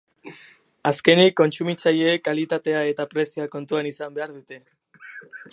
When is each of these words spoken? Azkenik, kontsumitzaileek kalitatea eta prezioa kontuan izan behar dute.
Azkenik, 0.91 1.35
kontsumitzaileek 1.41 2.25
kalitatea 2.29 2.81
eta 2.95 3.09
prezioa 3.15 3.49
kontuan 3.57 3.95
izan 3.95 4.19
behar 4.21 4.39
dute. 4.41 4.63